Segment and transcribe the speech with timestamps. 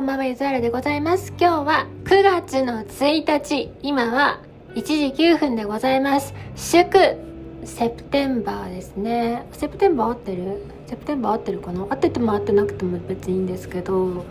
[0.00, 1.34] こんばんは、ゆずはらでございます。
[1.38, 4.40] 今日は9月の1日、今は
[4.74, 6.32] 1時9分でございます。
[6.56, 7.18] 祝、
[7.66, 9.44] セプテンバーですね。
[9.52, 10.62] セプテンバー合ってる？
[10.86, 11.86] セプテンバー合ってるかな？
[11.90, 14.24] 合ってても合ってなくても別にいいんですけど。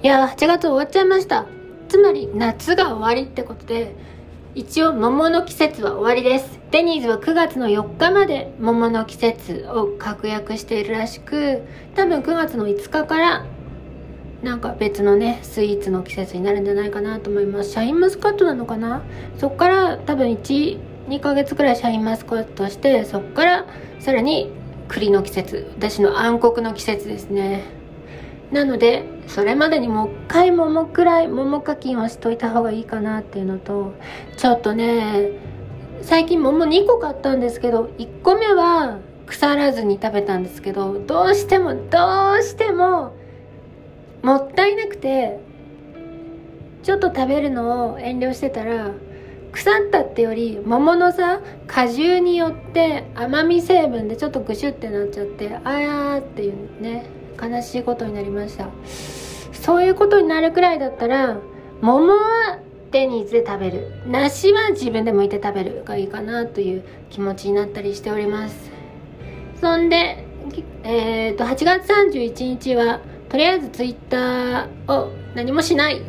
[0.00, 1.44] いや、8月終わっちゃいました。
[1.88, 3.96] つまり、夏が終わりってことで、
[4.54, 6.60] 一応桃の季節は終わりです。
[6.70, 11.62] デニーズは9月の4日まで桃の季節を確約しているらしく、
[11.96, 13.44] 多分9月の5日から
[14.42, 17.70] なんか別のね、スイーツの季節になるんじゃないかなと思います。
[17.70, 19.02] シャインマスカットなのかな？
[19.38, 23.66] そっから多分1、2ヶ月くらいシャインマスカットして、そっから
[24.00, 24.50] さらに
[24.88, 27.62] 栗の季節、私の暗黒の季節ですね。
[28.50, 33.94] なので、それまでにもう一回桃くらい桃課金をしといた方がいいかなっていうのと、
[34.36, 35.30] ちょっとね、
[36.02, 43.14] 最近桃2個買ったんですけど、1個目は腐らずに食べたんですけど、どうしても、どうしても、
[44.22, 45.38] もったいなくて、
[46.82, 48.92] ちょっと食べるのを遠慮してたら、
[49.52, 57.04] 腐ったってより桃のさ果汁によって甘み成分でちょっとグシュってなっちゃってあーっていうね
[57.38, 58.68] 悲しいことになりました。
[59.52, 61.38] そういうことになるくらいだったら
[61.82, 62.58] 桃は
[62.92, 63.92] デニーズで食べる。
[64.06, 68.70] 梨は自分で剥いて食べるがいいかなという気持ちになったりしております。
[69.60, 70.24] そんで
[70.84, 73.00] えー、と8月31日は
[73.32, 76.02] とりあえずツイッターを何もしない。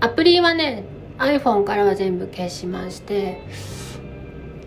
[0.00, 0.84] アプリはね
[1.18, 3.42] iPhone からは全部消しまして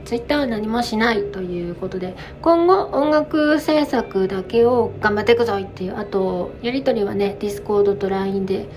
[0.05, 8.67] ツイッターは何もしないということで今後音楽制作だけを頑張っていくぞっていうあとやり取りはね Discord と LINE で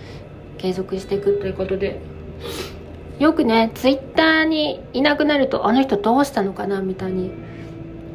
[0.59, 2.01] 継続していくということで
[3.19, 7.31] よくねツイッターにいなくなるとあの人どうしたのかなみたいに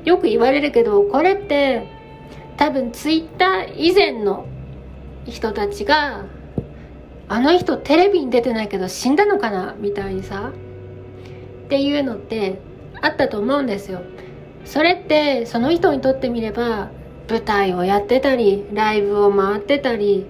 [0.05, 1.87] よく言われるけどこれって
[2.57, 4.45] 多分ツイッター以前の
[5.31, 6.25] 人たちが
[7.29, 10.51] あの人テレビに出てないけど死んだのかなみたいにさ
[11.65, 12.61] っていうのって
[13.01, 14.01] あったと思うんですよ。
[14.63, 16.89] それってその人にとってみれば
[17.29, 20.25] 舞台をやってたりライブを回ってたり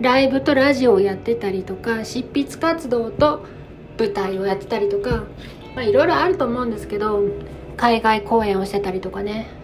[0.00, 3.44] ライブとラジオをやってたりとか執筆活動と
[3.98, 5.24] 舞台をやってたりとか
[5.74, 7.22] まあいろいろあると思うんですけど
[7.76, 9.61] 海外公演をしてたりとかね。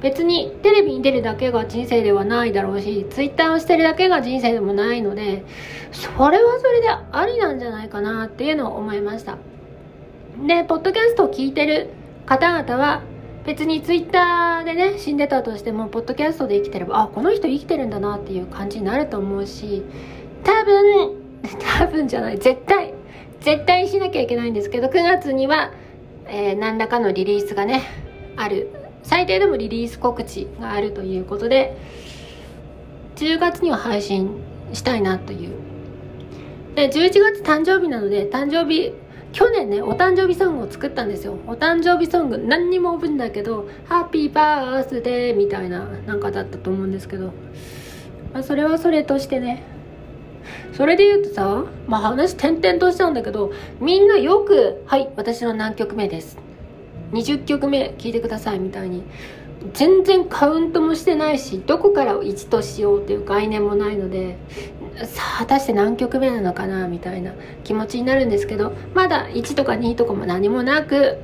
[0.00, 5.44] 別にテレビに出るだけが人生ではないだろうしツイッターをしてるだけが人生でもないので
[5.92, 9.38] それはそれでありなんじゃないかなっていうのを思いました。
[10.46, 11.90] でポッドキャストを聞いてる
[12.26, 13.02] 方々は
[13.44, 19.82] 別にツイッターでね死んでたとしてもポッドキャストで生きてればあこの人生きてるんだなっていう感じになると思うし
[20.44, 21.16] 多分
[21.78, 22.94] 多分じゃない絶対
[23.40, 25.72] 絶対しなきゃいけないんですけど9月には、
[26.26, 27.82] えー、何らかのリリースがね
[28.36, 28.70] ある
[29.08, 31.78] 最低でもリリース告知があるということで
[33.16, 34.30] 10月には配信
[34.74, 35.52] したいなという。
[36.74, 38.92] で11月誕生日なので誕生日
[39.32, 41.38] 去年ねお誕生日ソングを作ったんですよ。
[41.46, 47.32] お誕生日ソング何にも覚えんだけど「ハッピーバースデー」みたいななんかだったと思うんですけど、
[48.34, 49.62] まあ、それはそれとしてね。
[50.74, 56.38] それで言うとさ、まあ、話転々としたんだけどみんなよく「はい私の何曲目です」
[57.12, 59.02] 20曲目聴いてくださいみたいに
[59.72, 64.36] 全然カウントもしてないしどこから1としようっていう概念もないので
[65.04, 67.32] さあ果たして何曲目なのかなみたいな
[67.64, 71.18] 気持ちになるんですけどまだ1とか2とかも何もなく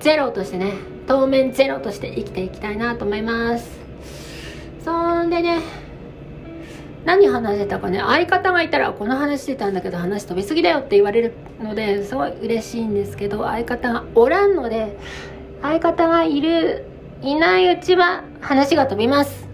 [0.00, 0.72] ゼロとしてね
[1.06, 3.78] 当面ゼロとして生きていきたいなと思います。
[4.84, 5.85] そんでね
[7.06, 14.98] 何話してたかね相方がいたらこの話してたんだけど話飛びすぎだよって言われるのですごい嬉しいんですけど相方がおらんので
[15.62, 16.84] 相方がいる
[17.22, 19.46] いないうちは話が飛びます。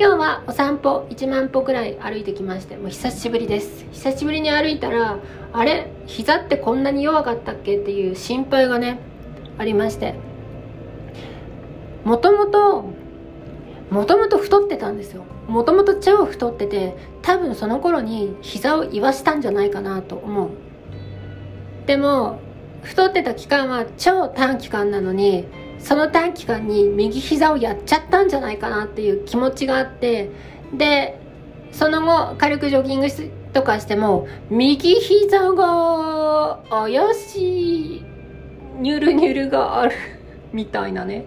[0.00, 3.84] 今日はお散歩1万歩くらい歩いてきましてもう久しぶりです。
[3.92, 5.18] 久しぶりに歩いたら
[5.52, 8.98] あれ膝ってこんなに弱かったっけっていう心配がね
[9.58, 10.14] ありまして。
[12.04, 12.86] もともと
[13.90, 15.24] もともと太ってたんですよ。
[15.46, 20.50] もともと超太ってて多分その頃に膝を言わしたんじゃないかなと思う。
[21.86, 22.38] でも
[22.82, 25.46] 太ってた期間は超短期間なのに
[25.78, 30.30] その短期間に右膝をやっちゃったんじゃないかなっていう気持ちがあって
[30.74, 31.18] で
[31.72, 33.06] その後軽くジョギング
[33.52, 38.04] とかしても右膝が怪しい
[38.78, 39.94] ニュルニュルがある
[40.52, 41.24] みたいなね。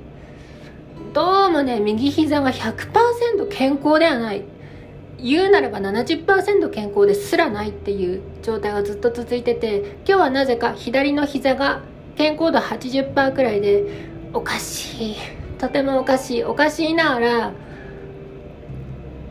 [1.13, 4.45] どうもね右膝が100%健康ではない。
[5.17, 11.83] 言うならば70%健康ですらないっていう状態がずっと続いてて今日はなぜか左の膝が
[12.15, 13.83] 健康度80%くらいで
[14.33, 15.15] おかしい。
[15.59, 16.43] とてもおかしい。
[16.45, 17.51] おかしいながら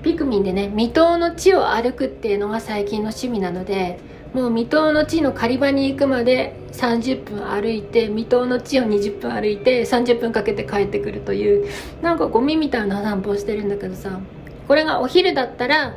[0.03, 3.99] ピクミンでね未踏の地を歩くっていうのが最近の趣味なので
[4.33, 11.69] もう未踏の地の狩り場に行くまで30分歩いて未踏の地を20分歩いて30分かけて帰ってくるという
[12.01, 14.21] なんかゴミみたいな散歩をしてるんだけどさ
[14.69, 15.97] これがお昼だったら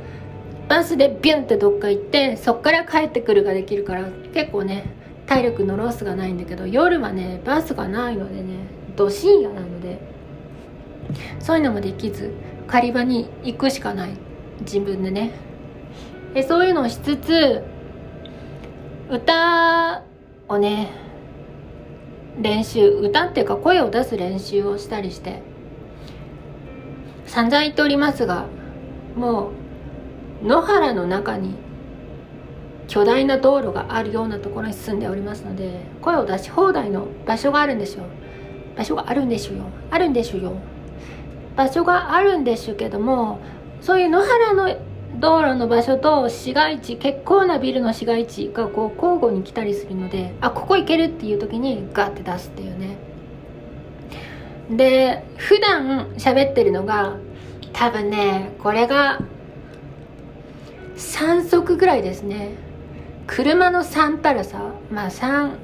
[0.68, 4.86] バスでビュンってどっか行ってそっから帰ってくるができるから結構ね
[5.28, 8.66] 体力のロスがないんだけど夜はねバスがないのでね
[8.96, 10.00] ど深夜なので
[11.40, 12.32] そういうのもできず
[12.68, 14.12] 狩り場に行くしかない。
[14.62, 15.32] 自分でね。
[16.34, 17.64] でそういうのをしつつ
[19.16, 20.04] 歌
[20.48, 20.90] をね
[22.42, 25.44] 練習歌っていうか声を出す練習をしたりして
[27.28, 28.48] 散々言っておりますが
[29.16, 29.52] も
[30.42, 31.56] う野原の中に
[32.88, 38.06] 巨大な道路があるようなところに住んでおりますので声を出し放題の場所があるんでしょう
[38.76, 39.66] 場所があるんでしょうよ。
[39.92, 40.54] あるんでしょうよ。
[41.56, 43.40] 場所があるんでしょうけども
[43.82, 44.76] そういう野原の
[45.20, 52.98] 道路の場所と市街地結構なビルの市街地がこう交互に来たりするのであここ行けるっていう時にガッて出すっていうね。
[54.70, 57.18] で普段喋ってるのが
[57.74, 59.20] 多分ねこれが
[60.96, 62.52] 3足ぐらいですね。
[63.28, 65.58] 車の3たらさまあ3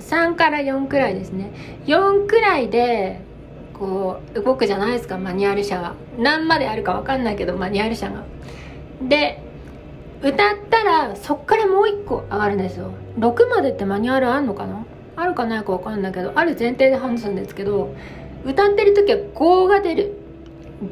[0.00, 1.52] 3から4くらいですね。
[1.86, 3.20] 4くらいで
[3.72, 8.24] こう動くじゃないですかマニュアル車が何まであるか分かんないけどマニュアル車が。
[9.08, 9.40] で
[10.22, 12.90] 歌ったらそっからもう1個上がるんですよ。
[13.18, 14.84] 6までってマニュアルあんのかな？
[15.16, 17.94] あるかないか分かんないけどある前提で話すんですけど
[18.44, 20.16] 歌ってる時は5が出る。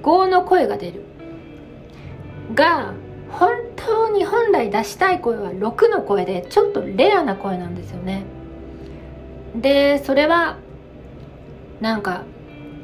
[0.02, 1.02] 5の声が出る。
[2.54, 2.92] が
[3.30, 8.24] 本当に本来出したい声は6の声でちょっとレアな声なんですよね。
[9.54, 10.58] でそれは
[11.80, 12.24] なんか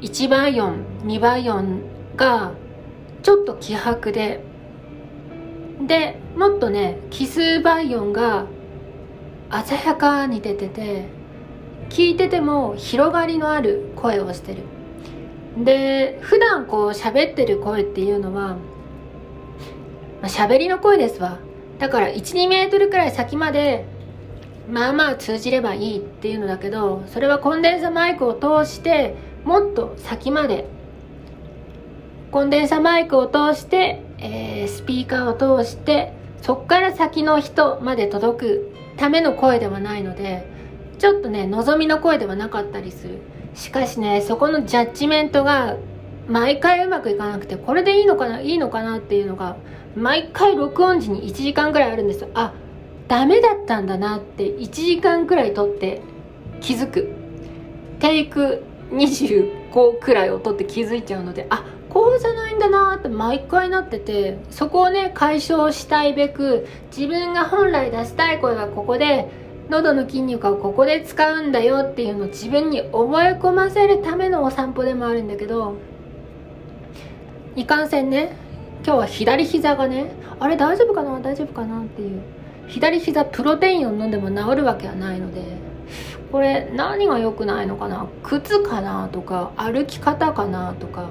[0.01, 1.81] 1倍音2倍音
[2.15, 2.53] が
[3.23, 4.41] ちょっと希薄で
[5.81, 8.47] でもっとね奇数倍音が
[9.65, 11.07] 鮮やかに出てて
[11.89, 14.63] 聞いてても広がりのある声をしてる。
[15.63, 18.57] で普段こう喋ってる声っていうのは、
[20.21, 21.39] まあ、喋りの声ですわ。
[21.79, 23.85] だから12メートルくらい先まで
[24.69, 29.15] まあまあ通じればいいっていうのだけどそれはコンデンサマイクを通して
[29.45, 30.67] もっと先まで
[32.31, 40.47] コンデンサマイクを通して、えー、スピーカーを通してそっから先の人まで届くための声ではないので
[40.99, 43.19] ちょっとね望みの声ではなかったりする。
[43.53, 45.77] しかしねそこのジャッジメントが
[46.27, 49.57] 毎回うまくいかなくてこれでいいのかないいのかなっていうのが
[49.95, 52.21] 毎回録音時に1時間ぐらいあるんです。
[52.21, 52.53] よあ
[53.07, 56.01] ダメだったんだなって1時間くらい撮って
[56.61, 57.13] 気づく。
[57.99, 58.63] テイク
[59.77, 69.29] 25くらいを撮って気づいちゃうのであこうじゃないんだなって毎回なっててそこをね解消したいべく自分が本来出したい声はここで
[69.69, 75.75] 喉の筋肉をここで使うんだよっていうのを自分に覚え込ませるためのお散歩でもあるんだけど
[77.55, 78.35] いかんせんね
[78.85, 82.21] 今日は左膝がねあれ大丈夫かな大丈夫かなっていう
[82.67, 85.66] 左膝プロテインを飲んでも治るわけはないので
[86.31, 88.07] これ何が良くないのかな？
[88.23, 91.09] 靴かなとか歩き方かなとか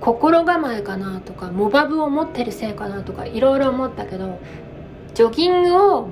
[0.00, 4.38] 心構えかなとかモバブを持ってるせいかなとかいろいろ思ったけど
[5.14, 6.08] ジョギングを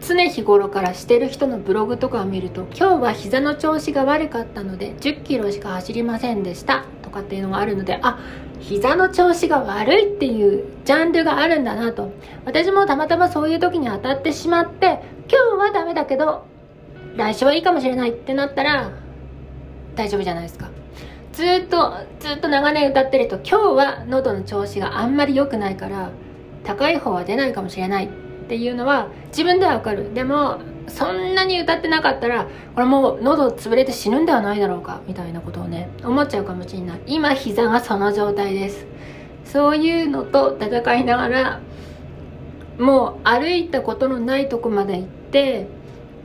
[0.00, 8.18] 常日頃からしてる人のブログとかを見ると今日は膝の調子が悪かったので10キロしか走りませんでしたとかっていうのがあるのであ
[8.60, 12.12] 膝の調子が悪いっていうジャンルがあるんだなと。
[12.44, 16.44] 私もたまたまそういう時に当たってしまって今日はダメだけど
[17.18, 18.92] 来週はいいかもしれないってなったら
[19.96, 20.68] 大丈夫じゃないですか。
[21.32, 26.10] ずっとずっと長年歌ってると今日は喉の調子があんまり良くないから
[26.62, 28.08] 高い方は出ないかもしれないっ
[28.48, 30.14] ていうのは自分ではわかる。
[30.14, 37.00] でもそんなに歌ってなかったらこれもう喉潰れて死ぬんではないだろうかみたいなことをね思っちゃうかもしれない。
[37.06, 38.86] 今膝がその状態です。
[39.44, 41.60] そういうのと戦いながら
[42.78, 45.66] もう歩いたことのないとこまで行って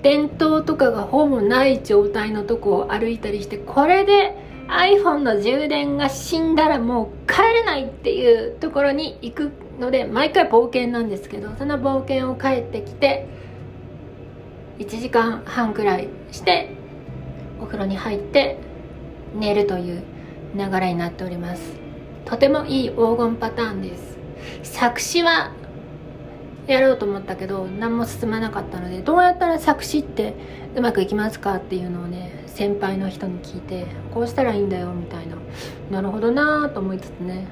[0.03, 4.35] 電灯とかがほぼない状態のとこを歩いたりしてこれで
[4.67, 13.27] iPhone の充電が死んだらもう帰れないっていうところに行くので毎回冒険なんですけどその冒険を帰ってきて
[14.79, 16.75] 1時間半くらいして
[17.61, 18.57] お風呂に入って
[19.35, 20.03] 寝るという
[20.55, 21.73] 流れになっております。
[22.25, 24.17] とてもいい黄金パターンです。
[24.63, 25.51] 作詞は
[26.67, 30.33] やろうと思ったけど何も進まなかったのでどうやったら作詞って
[30.75, 35.37] うまくいきますかっていうのをね先輩の人に聞いてこうしたらいいんだよみたいな。
[35.91, 37.47] なるほどなと思いつつね。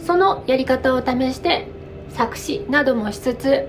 [0.00, 1.68] そのやり方を試して
[2.10, 3.68] 作詞などもしつつ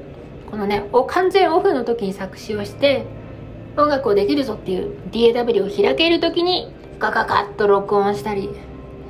[0.50, 3.06] このね完全オフの時に作詞をして
[3.78, 8.50] 音楽をできるぞっていう DAW を開ける時にガガガッと録音したり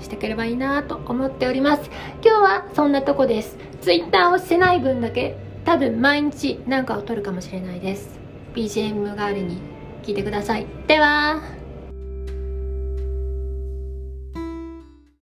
[0.02, 1.90] してくればいいなと思っております。
[2.24, 3.58] 今日はそんなとこです。
[3.82, 8.20] Twitter をしてない分だけ多分毎日何かを撮るかもしれないです。
[8.56, 9.60] BGM 代わりに
[10.04, 10.66] 聞いてください。
[10.88, 11.59] では。